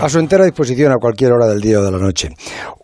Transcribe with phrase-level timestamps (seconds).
[0.00, 2.30] a su entera disposición a cualquier hora del día o de la noche.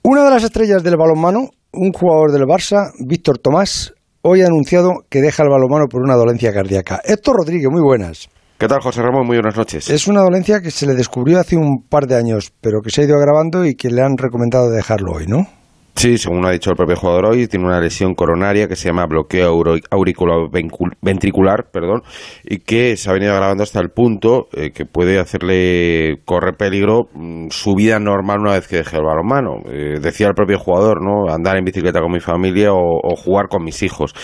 [0.02, 4.92] Una de las estrellas del balonmano, un jugador del Barça, Víctor Tomás, hoy ha anunciado
[5.10, 7.00] que deja el balonmano por una dolencia cardíaca.
[7.04, 8.28] Héctor Rodríguez, muy buenas.
[8.58, 9.26] ¿Qué tal, José Ramón?
[9.26, 9.90] Muy buenas noches.
[9.90, 13.02] Es una dolencia que se le descubrió hace un par de años, pero que se
[13.02, 15.46] ha ido agravando y que le han recomendado dejarlo hoy, ¿no?
[15.94, 19.04] Sí, según ha dicho el propio jugador hoy, tiene una lesión coronaria que se llama
[19.06, 22.02] bloqueo auriculoventricular, perdón,
[22.44, 27.08] y que se ha venido agravando hasta el punto eh, que puede hacerle correr peligro
[27.14, 29.58] mm, su vida normal una vez que deje el balonmano.
[29.70, 31.32] Eh, decía el propio jugador, ¿no?
[31.32, 34.14] Andar en bicicleta con mi familia o, o, jugar con mis hijos.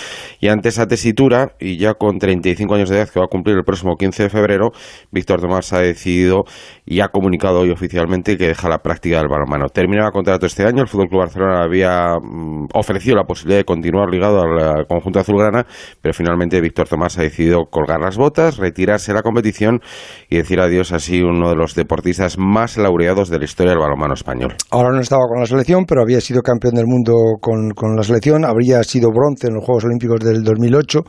[0.41, 3.57] Y ante esa tesitura, y ya con 35 años de edad que va a cumplir
[3.57, 4.71] el próximo 15 de febrero,
[5.13, 6.45] Víctor Tomás ha decidido
[6.87, 9.69] y ha comunicado hoy oficialmente que deja la práctica del balonmano.
[9.69, 14.09] Terminaba contrato este año, el Fútbol Club Barcelona había mm, ofrecido la posibilidad de continuar
[14.11, 15.67] ligado al conjunto azulgrana,
[16.01, 19.81] pero finalmente Víctor Tomás ha decidido colgar las botas, retirarse de la competición
[20.29, 24.15] y decir adiós así uno de los deportistas más laureados de la historia del balonmano
[24.15, 24.55] español.
[24.71, 28.03] Ahora no estaba con la selección, pero había sido campeón del mundo con, con la
[28.03, 31.01] selección, habría sido bronce en los Juegos Olímpicos del 2008,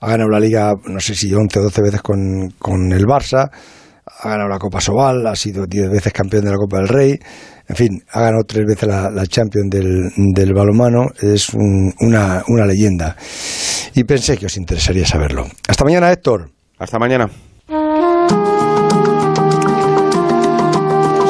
[0.00, 3.50] ha ganado la liga, no sé si 11 o 12 veces con, con el Barça,
[4.18, 7.18] ha ganado la Copa Sobal, ha sido 10 veces campeón de la Copa del Rey,
[7.68, 12.42] en fin, ha ganado tres veces la, la Champions del, del balonmano, es un, una,
[12.48, 13.16] una leyenda.
[13.94, 15.46] Y pensé que os interesaría saberlo.
[15.68, 16.50] Hasta mañana, Héctor.
[16.78, 17.28] Hasta mañana.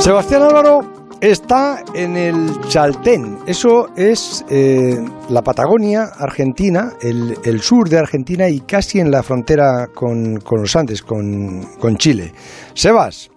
[0.00, 3.38] Sebastián Álvaro está en el Chaltén.
[3.46, 4.96] Eso es eh,
[5.28, 10.60] la Patagonia argentina, el, el, sur de Argentina y casi en la frontera con, con
[10.60, 12.32] los Andes, con, con, Chile.
[12.74, 13.30] Sebas.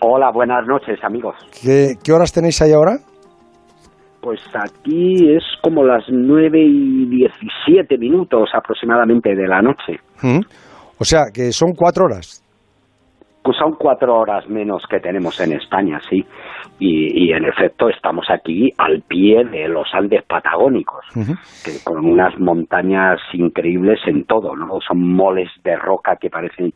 [0.00, 1.36] Hola, buenas noches, amigos.
[1.62, 2.98] ¿Qué, ¿Qué, horas tenéis ahí ahora?
[4.20, 10.00] Pues aquí es como las 9 y 17 minutos aproximadamente de la noche.
[10.22, 10.40] ¿Mm?
[10.98, 12.42] O sea, que son cuatro horas.
[13.50, 16.24] Pues son cuatro horas menos que tenemos en España, sí.
[16.78, 21.64] Y, y en efecto estamos aquí al pie de los Andes patagónicos, uh -huh.
[21.64, 24.80] que con unas montañas increíbles en todo, ¿no?
[24.86, 26.72] Son moles de roca que parecen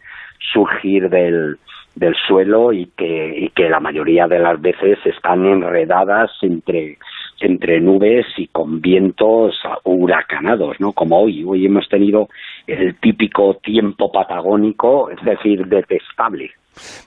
[0.52, 1.58] surgir del,
[1.94, 6.98] del suelo y que, y que la mayoría de las veces están enredadas entre
[7.40, 10.92] entre nubes y con vientos huracanados, ¿no?
[10.92, 11.44] Como hoy.
[11.44, 12.28] Hoy hemos tenido
[12.66, 16.50] el típico tiempo patagónico, es decir, detestable.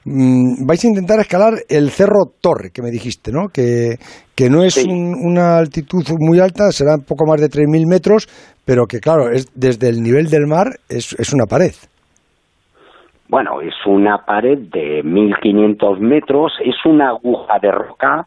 [0.05, 3.49] Mm, vais a intentar escalar el Cerro Torre, que me dijiste, ¿no?
[3.49, 3.95] Que,
[4.35, 4.89] que no es sí.
[4.89, 8.27] un, una altitud muy alta, será un poco más de 3.000 metros,
[8.65, 11.73] pero que, claro, es desde el nivel del mar es, es una pared.
[13.29, 18.25] Bueno, es una pared de 1.500 metros, es una aguja de roca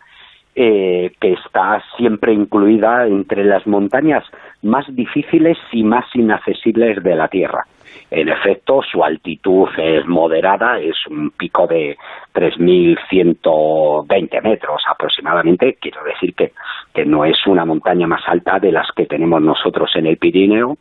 [0.54, 4.24] eh, que está siempre incluida entre las montañas
[4.62, 7.64] más difíciles y más inaccesibles de la Tierra.
[8.10, 11.96] En efecto, su altitud es moderada, es un pico de
[12.34, 15.78] 3.120 metros aproximadamente.
[15.80, 16.52] Quiero decir que,
[16.92, 20.76] que no es una montaña más alta de las que tenemos nosotros en el Pirineo,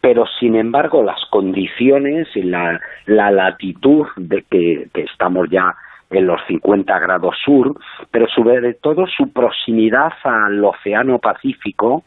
[0.00, 5.76] pero sin embargo las condiciones y la, la latitud de que, que estamos ya
[6.18, 7.76] en los 50 grados sur,
[8.10, 12.04] pero sobre todo su proximidad al Océano Pacífico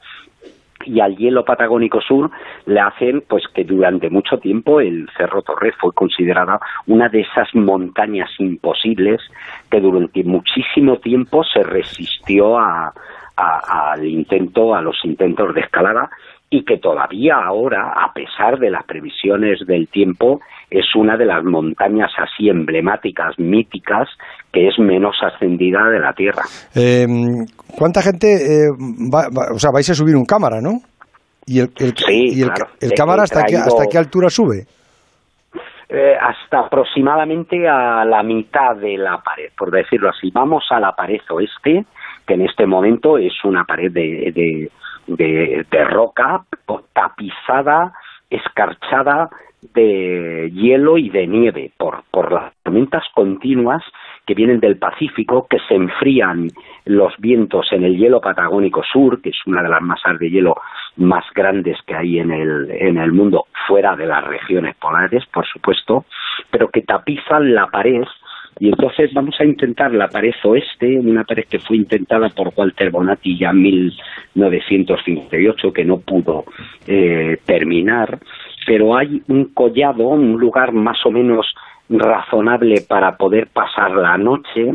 [0.86, 2.30] y al hielo patagónico sur
[2.66, 7.54] le hacen pues que durante mucho tiempo el Cerro Torre fue considerada una de esas
[7.56, 9.22] montañas imposibles
[9.70, 12.94] que durante muchísimo tiempo se resistió a,
[13.36, 16.10] a, al intento, a los intentos de escalada
[16.50, 21.44] y que todavía ahora, a pesar de las previsiones del tiempo, es una de las
[21.44, 24.08] montañas así emblemáticas, míticas,
[24.52, 26.44] que es menos ascendida de la Tierra.
[26.76, 27.06] Eh,
[27.78, 28.70] ¿Cuánta gente, eh,
[29.14, 30.80] va, va, o sea, vais a subir un cámara, no?
[31.46, 32.72] ¿Y el, el, sí, y el, claro.
[32.82, 33.64] el cámara hasta, traído...
[33.64, 34.66] qué, hasta qué altura sube?
[35.90, 40.30] Eh, hasta aproximadamente a la mitad de la pared, por decirlo así.
[40.34, 41.86] Vamos a la pared oeste,
[42.26, 44.70] que en este momento es una pared de, de
[45.08, 46.44] de, roca
[46.94, 47.94] tapizada,
[48.30, 49.30] escarchada
[49.74, 53.84] de hielo y de nieve por, por las tormentas continuas
[54.26, 56.50] que vienen del Pacífico, que se enfrían
[56.86, 60.56] los vientos en el hielo patagónico sur, que es una de las masas de hielo
[60.98, 65.46] más grandes que hay en el, en el mundo, fuera de las regiones polares, por
[65.48, 66.06] supuesto,
[66.52, 68.04] pero que tapizan la pared
[68.60, 72.90] y entonces vamos a intentar la pared oeste, una pared que fue intentada por Walter
[72.92, 76.46] Bonatti ya en 1958, que no pudo
[76.88, 78.18] eh, terminar,
[78.66, 81.46] pero hay un collado, un lugar más o menos
[81.90, 84.74] razonable para poder pasar la noche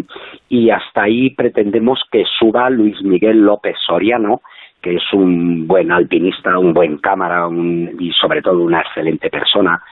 [0.48, 4.40] y hasta ahí pretendemos que suba Luis Miguel López Soriano,
[4.80, 9.82] que es un buen alpinista, un buen cámara un, y sobre todo una excelente persona,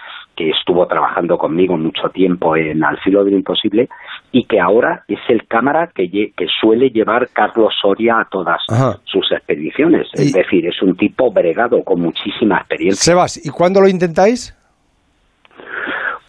[0.80, 3.88] estuvo trabajando conmigo mucho tiempo en Al filo de lo imposible
[4.32, 8.60] y que ahora es el cámara que, que suele llevar Carlos Soria a todas
[9.04, 10.08] sus expediciones.
[10.12, 13.12] Es decir, es un tipo bregado con muchísima experiencia.
[13.12, 14.56] Sebas, ¿y cuándo lo intentáis?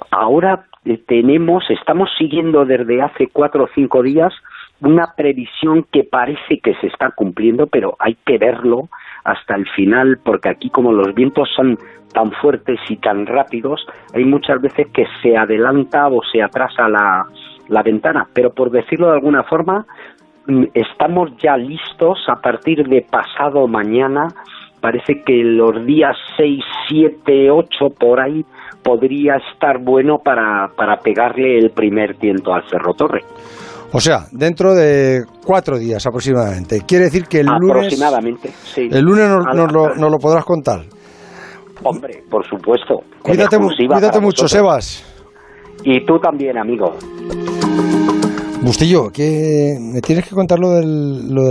[0.09, 4.33] Ahora eh, tenemos, estamos siguiendo desde hace cuatro o cinco días
[4.81, 8.89] una previsión que parece que se está cumpliendo, pero hay que verlo
[9.23, 11.77] hasta el final, porque aquí como los vientos son
[12.13, 17.25] tan fuertes y tan rápidos, hay muchas veces que se adelanta o se atrasa la,
[17.67, 18.27] la ventana.
[18.33, 19.85] Pero por decirlo de alguna forma,
[20.47, 24.27] mm, estamos ya listos a partir de pasado mañana.
[24.79, 28.45] Parece que los días 6, 7, 8 por ahí
[28.83, 33.23] podría estar bueno para, para pegarle el primer tiento al Cerro Torre.
[33.93, 36.81] O sea, dentro de cuatro días aproximadamente.
[36.87, 37.77] Quiere decir que el lunes.
[37.77, 38.87] Aproximadamente, sí.
[38.89, 39.71] El lunes nos,
[40.11, 40.85] lo, podrás contar.
[41.83, 43.01] Hombre, por supuesto.
[43.21, 45.03] Cuídate, cuídate mucho, Sebas.
[45.83, 46.95] Y tú también, amigo.
[48.61, 51.33] Bustillo, que me tienes que contar lo del, lo del